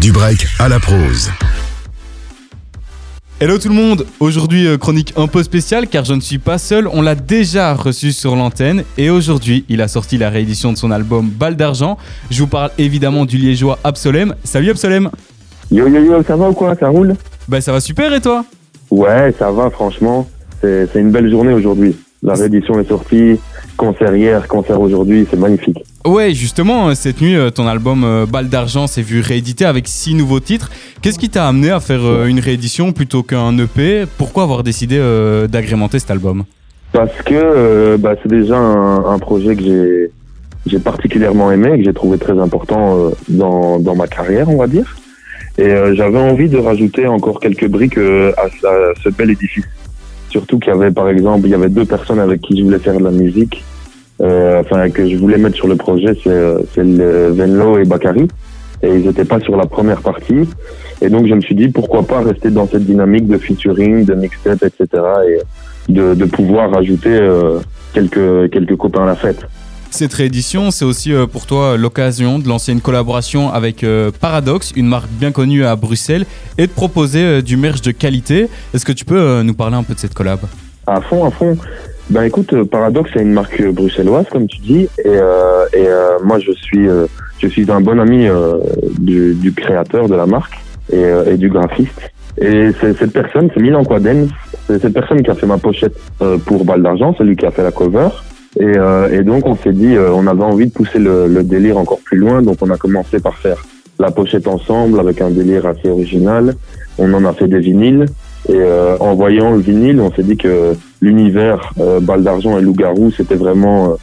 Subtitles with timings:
[0.00, 1.28] Du break à la prose.
[3.40, 6.56] Hello tout le monde, aujourd'hui euh, chronique un peu spéciale car je ne suis pas
[6.56, 10.78] seul, on l'a déjà reçu sur l'antenne et aujourd'hui il a sorti la réédition de
[10.78, 11.98] son album Balle d'argent.
[12.30, 14.36] Je vous parle évidemment du liégeois Absolem.
[14.44, 15.10] Salut Absolem
[15.72, 16.76] Yo yo yo, ça va ou quoi?
[16.76, 17.16] Ça roule?
[17.48, 18.44] Bah ça va super et toi?
[18.92, 20.28] Ouais, ça va franchement.
[20.60, 21.96] C'est c'est une belle journée aujourd'hui.
[22.22, 23.38] La réédition est sortie,
[23.78, 25.82] concert hier, concert aujourd'hui, c'est magnifique.
[26.04, 29.88] Ouais justement, euh, cette nuit euh, ton album euh, Balle d'argent s'est vu réédité avec
[29.88, 30.70] six nouveaux titres.
[31.00, 34.98] Qu'est-ce qui t'a amené à faire une réédition plutôt qu'un EP Pourquoi avoir décidé
[35.48, 36.44] d'agrémenter cet album?
[36.92, 40.10] Parce que bah, c'est déjà un, un projet que j'ai
[40.66, 44.96] j'ai particulièrement aimé, que j'ai trouvé très important dans, dans ma carrière, on va dire.
[45.58, 48.48] Et euh, j'avais envie de rajouter encore quelques briques euh, à
[49.02, 49.64] ce bel édifice.
[50.28, 52.78] Surtout qu'il y avait, par exemple, il y avait deux personnes avec qui je voulais
[52.78, 53.64] faire de la musique,
[54.20, 58.28] euh, enfin que je voulais mettre sur le projet, c'est euh, Venlo et Bakary.
[58.82, 60.48] Et ils n'étaient pas sur la première partie.
[61.00, 64.14] Et donc je me suis dit pourquoi pas rester dans cette dynamique de featuring, de
[64.14, 64.86] mixtape, etc.
[65.28, 67.58] Et de, de pouvoir rajouter euh,
[67.92, 69.46] quelques quelques copains à la fête.
[69.90, 74.72] Cette réédition, c'est aussi euh, pour toi l'occasion de lancer une collaboration avec euh, Paradox,
[74.76, 76.26] une marque bien connue à Bruxelles,
[76.58, 78.48] et de proposer euh, du merch de qualité.
[78.74, 80.40] Est-ce que tu peux nous parler un peu de cette collab?
[80.86, 81.56] À fond, à fond.
[82.10, 85.18] Ben écoute, Paradox c'est une marque bruxelloise comme tu dis, et,
[86.24, 86.88] moi je suis
[87.38, 88.26] je suis un bon ami
[88.98, 90.58] du, créateur de la marque
[90.90, 92.00] et, du graphiste.
[92.40, 94.28] Et cette personne, c'est Milan Quadens,
[94.66, 95.98] c'est cette personne qui a fait ma pochette
[96.46, 98.08] pour Balle d'argent, c'est lui qui a fait la cover.
[98.58, 101.42] Et, euh, et donc on s'est dit, euh, on avait envie de pousser le, le
[101.42, 103.64] délire encore plus loin, donc on a commencé par faire
[103.98, 106.54] la pochette ensemble avec un délire assez original.
[106.98, 108.06] On en a fait des vinyles.
[108.48, 113.10] Et euh, en voyant le vinyle, on s'est dit que l'univers Balle d'argent et Loup-garou,
[113.10, 113.96] c'était vraiment,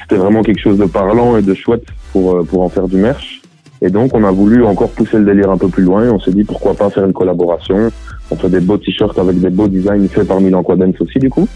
[0.00, 3.42] c'était vraiment quelque chose de parlant et de chouette pour, pour en faire du merch.
[3.82, 6.32] Et donc, on a voulu encore pousser le délire un peu plus loin on s'est
[6.32, 7.90] dit pourquoi pas faire une collaboration.
[8.30, 11.28] On fait des beaux t-shirts avec des beaux designs faits par Milan Quadens aussi, du
[11.28, 11.46] coup.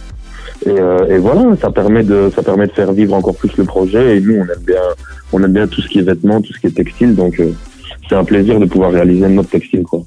[0.67, 3.65] Et, euh, et voilà, ça permet de, ça permet de faire vivre encore plus le
[3.65, 4.17] projet.
[4.17, 4.83] Et nous, on aime bien,
[5.33, 7.15] on aime bien tout ce qui est vêtements, tout ce qui est textile.
[7.15, 7.53] Donc, euh,
[8.09, 10.03] c'est un plaisir de pouvoir réaliser notre textile, quoi.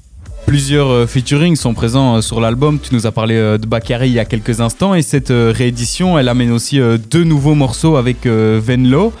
[0.46, 2.78] Plusieurs euh, featuring sont présents sur l'album.
[2.80, 6.28] Tu nous as parlé de Bakary il y a quelques instants, et cette réédition, elle
[6.28, 9.12] amène aussi deux nouveaux morceaux avec Venlo.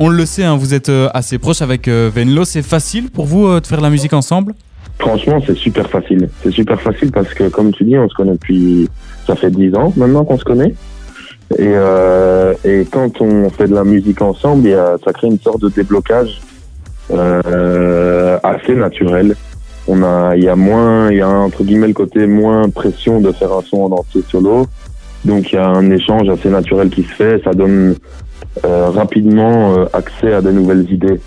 [0.00, 2.44] On le sait, hein, vous êtes assez proche avec Venlo.
[2.44, 4.54] C'est facile pour vous de faire de la musique ensemble?
[5.00, 6.28] Franchement, c'est super facile.
[6.42, 8.88] C'est super facile parce que, comme tu dis, on se connaît depuis,
[9.26, 10.74] ça fait dix ans maintenant qu'on se connaît.
[11.58, 15.40] Et, euh, et quand on fait de la musique ensemble, y a, ça crée une
[15.40, 16.40] sorte de déblocage
[17.10, 19.34] euh, assez naturel.
[19.88, 23.20] On a, il y a moins, il y a entre guillemets le côté moins pression
[23.20, 24.66] de faire un son en entier solo.
[25.24, 27.42] Donc il y a un échange assez naturel qui se fait.
[27.42, 27.96] Ça donne
[28.64, 31.20] euh, rapidement euh, accès à de nouvelles idées.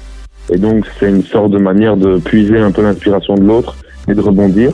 [0.52, 3.76] Et donc, c'est une sorte de manière de puiser un peu l'inspiration de l'autre
[4.08, 4.72] et de rebondir.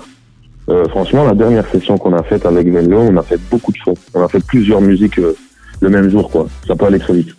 [0.70, 3.78] Euh, franchement, la dernière session qu'on a faite avec Venlo, on a fait beaucoup de
[3.78, 3.98] choses.
[4.14, 5.36] On a fait plusieurs musiques euh,
[5.82, 6.48] le même jour, quoi.
[6.68, 7.30] Ça peut aller très vite.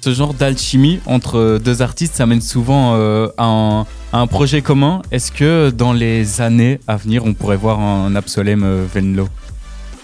[0.00, 3.80] Ce genre d'alchimie entre deux artistes, ça mène souvent euh, à, un,
[4.12, 5.02] à un projet commun.
[5.10, 9.26] Est-ce que dans les années à venir, on pourrait voir un Absolem euh, Venlo?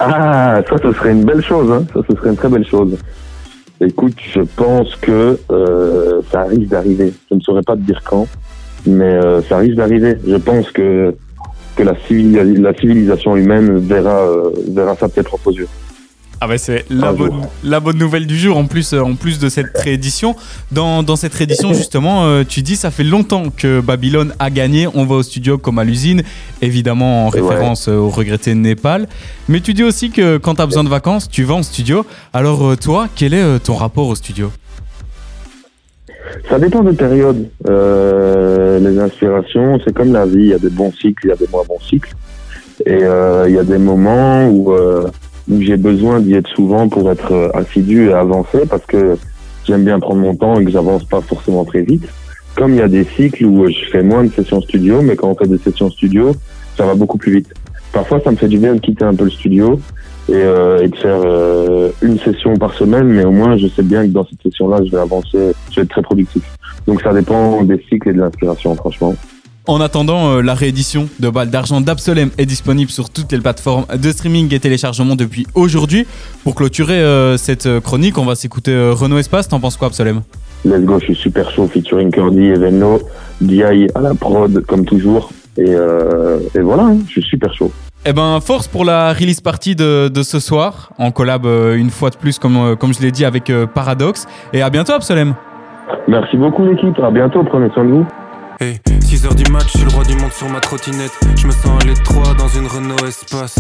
[0.01, 1.71] Ah, ça, ce serait une belle chose.
[1.71, 1.85] Hein.
[1.95, 2.97] Ça, ce serait une très belle chose.
[3.81, 7.13] Écoute, je pense que euh, ça risque d'arriver.
[7.31, 8.27] Je ne saurais pas te dire quand,
[8.87, 10.17] mais euh, ça risque d'arriver.
[10.27, 11.15] Je pense que
[11.77, 15.67] que la, civili- la civilisation humaine verra euh, verra ça propres yeux.
[16.41, 17.53] Ah bah c'est la bonne, jour.
[17.63, 20.37] la bonne nouvelle du jour en plus, euh, en plus de cette réédition.
[20.73, 24.89] Dans, dans cette réédition justement, euh, tu dis ça fait longtemps que Babylone a gagné,
[24.95, 26.23] on va au studio comme à l'usine,
[26.63, 27.41] évidemment en ouais.
[27.41, 29.09] référence euh, au regretté Népal.
[29.49, 32.05] Mais tu dis aussi que quand tu as besoin de vacances, tu vas en studio.
[32.33, 34.51] Alors toi, quel est ton rapport au studio?
[36.49, 37.49] Ça dépend des périodes.
[37.69, 40.45] Euh, les inspirations, c'est comme la vie.
[40.45, 42.15] Il y a des bons cycles, il y a des moins bons cycles.
[42.87, 45.07] Et euh, il y a des moments où, euh,
[45.51, 49.17] où j'ai besoin d'y être souvent pour être euh, assidu et avancer parce que
[49.67, 52.07] j'aime bien prendre mon temps et que j'avance pas forcément très vite.
[52.57, 55.29] Comme il y a des cycles où je fais moins de sessions studio, mais quand
[55.29, 56.33] on fait des sessions studio,
[56.77, 57.53] ça va beaucoup plus vite.
[57.93, 59.79] Parfois, ça me fait du bien de quitter un peu le studio
[60.29, 63.83] et, euh, et de faire euh, une session par semaine, mais au moins je sais
[63.83, 66.43] bien que dans cette session-là, je vais avancer, je vais être très productif.
[66.87, 69.15] Donc ça dépend des cycles et de l'inspiration, franchement.
[69.67, 73.87] En attendant, euh, la réédition de Balle d'Argent d'Absolem est disponible sur toutes les plateformes
[73.97, 76.07] de streaming et téléchargement depuis aujourd'hui.
[76.43, 79.49] Pour clôturer euh, cette euh, chronique, on va s'écouter euh, Renault Espace.
[79.49, 80.21] T'en penses quoi, Absolem?
[80.67, 83.01] Let's go, je suis super chaud, featuring Cordy et Venlo,
[83.41, 83.63] DI
[83.95, 85.31] à la prod, comme toujours.
[85.57, 87.73] Et, euh, et voilà, hein, je suis super chaud.
[88.07, 91.89] Eh ben, force pour la release party de, de ce soir, en collab euh, une
[91.89, 94.27] fois de plus, comme, euh, comme je l'ai dit, avec euh, Paradox.
[94.53, 95.35] Et à bientôt, Absolem.
[96.07, 98.07] Merci beaucoup l'équipe, à bientôt, prenez soin de vous.
[98.61, 98.79] Hey,
[99.15, 101.13] 6h du match, je suis le roi du monde sur ma trottinette.
[101.37, 103.55] Je me sens à l'étroit dans une Renault Espace.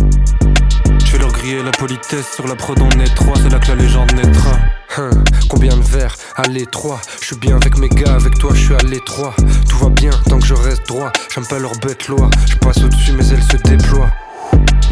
[1.06, 3.68] Je vais leur griller la politesse sur la prod on est trois, c'est là que
[3.68, 4.50] la légende naîtra.
[4.98, 5.10] Hein,
[5.48, 7.00] combien de verres À l'étroit?
[7.20, 9.32] Je suis bien avec mes gars, avec toi je suis à l'étroit.
[9.68, 11.12] Tout va bien tant que je reste droit.
[11.32, 12.28] J'aime pas leur bête loi.
[12.46, 14.10] Je passe au-dessus mais elles se déploient.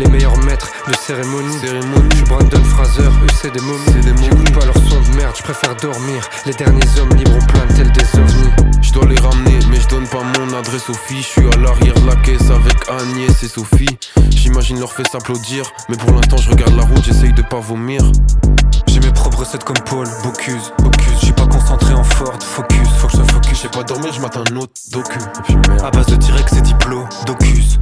[0.02, 1.56] Les meilleurs maîtres de cérémonie.
[1.60, 2.08] Cérémonie.
[2.10, 3.78] Je suis Brandon Fraser, eux c'est des momies.
[4.20, 6.28] J'écoute pas leur son de merde, je préfère dormir.
[6.44, 8.50] Les derniers hommes libres ont plein tels des ovnis.
[8.82, 11.22] Je dois les ramener, mais je donne pas mon adresse aux filles.
[11.22, 13.96] Je suis à l'arrière de la caisse avec Agnès et Sophie.
[14.30, 18.02] J'imagine leur fait s'applaudir, mais pour l'instant je regarde la route, j'essaye de pas vomir.
[18.88, 21.20] J'ai mes propres recettes comme Paul, Bocuse, Bocuse.
[21.20, 23.62] J'suis pas concentré en Ford, focus, faut que je sois focus.
[23.62, 25.20] J'ai pas dormir, je m'attends un autre docu.
[25.80, 27.78] À base de T-Rex et Diplo, Docus.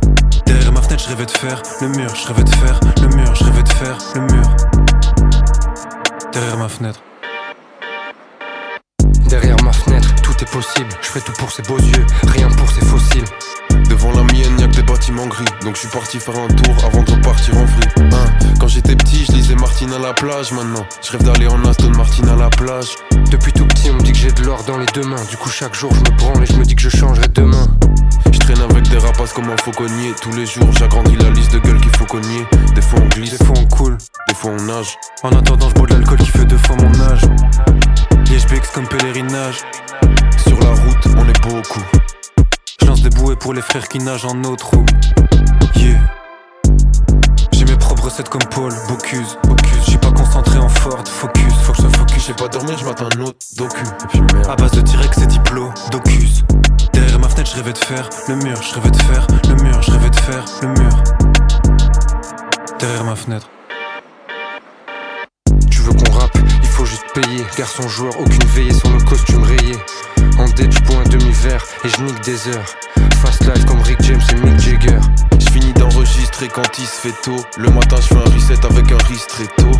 [0.50, 3.34] Derrière ma fenêtre, je rêvais de faire le mur, je rêvais de faire le mur,
[3.36, 4.56] je rêvais de faire le mur.
[6.32, 7.00] Derrière ma fenêtre.
[9.28, 10.88] Derrière ma fenêtre, tout est possible.
[11.02, 13.24] Je ferai tout pour ces beaux yeux, rien pour ces fossiles.
[13.88, 15.44] Devant la mienne, y'a que des bâtiments gris.
[15.62, 18.10] Donc je suis parti faire un tour avant de repartir en vrille.
[18.12, 20.50] Hein, quand j'étais petit, je lisais Martine à la plage.
[20.50, 22.96] Maintenant, je rêve d'aller en Aston Martin à la plage.
[23.30, 25.24] Depuis tout petit, on me dit que j'ai de l'or dans les deux mains.
[25.30, 27.68] Du coup, chaque jour, je me branle et je me dis que je changerai demain.
[28.50, 30.12] Traîne avec des rapaces comme un fauconnier.
[30.20, 32.44] Tous les jours, j'agrandis la liste de gueules qu'il faut cogner.
[32.74, 33.96] Des fois on glisse, Des fois, on coule.
[34.28, 34.96] des fois on nage.
[35.22, 37.22] En attendant, je bois de l'alcool qui fait deux fois mon âge.
[38.28, 39.58] Liège Bex comme pèlerinage.
[40.48, 41.82] Sur la route, on est beaucoup.
[42.80, 44.92] Je lance des bouées pour les frères qui nagent en eau trouble.
[45.76, 46.00] Yeah.
[47.52, 49.84] J'ai mes propres recettes comme Paul, Bocuse, Bocuse.
[49.86, 52.26] J'suis pas concentré en Ford, focus, faut que je focus.
[52.26, 53.82] J'ai pas dormir, je m'attends un autre docu.
[53.84, 54.50] Et puis merde.
[54.50, 56.42] À base de T-Rex et Diplo, Docus.
[57.00, 59.82] Derrière ma fenêtre, je rêvais de faire le mur, je rêvais de faire le mur,
[59.82, 61.02] je rêvais de faire le mur.
[62.78, 63.48] Derrière ma fenêtre.
[65.70, 67.42] Tu veux qu'on rappe, il faut juste payer.
[67.56, 69.78] Garçon joueur, aucune veillée sur le costume rayé.
[70.38, 72.66] En date, je bois un demi-verre et je nique des heures.
[73.22, 75.00] Fast life comme Rick James et Mick Jagger.
[75.38, 77.42] Je finis d'enregistrer quand il se fait tôt.
[77.56, 79.72] Le matin, je fais un reset avec un risque très tôt.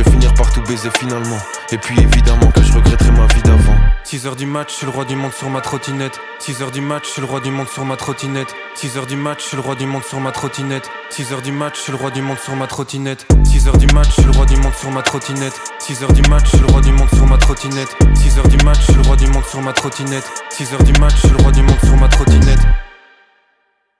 [0.00, 1.36] Je vais finir par tout baiser finalement.
[1.72, 3.76] Et puis évidemment que je regretterai ma vie d'avant.
[4.06, 6.18] 6h du match, je suis le roi du monde sur ma trottinette.
[6.40, 8.54] 6h du match, je suis le roi du monde sur ma trottinette.
[8.78, 10.88] 6h du match, je suis le roi du monde sur ma trottinette.
[11.12, 13.26] 6h du match, je suis le roi du monde sur ma trottinette.
[13.44, 15.60] 6h du match, je suis le roi du monde sur ma trottinette.
[15.80, 17.96] 6h du match, je suis le roi du monde sur ma trottinette.
[18.16, 20.30] 6h du match, je suis le roi du monde sur ma trottinette.
[20.50, 22.89] 6h du match, je suis le roi du monde sur ma trottinette.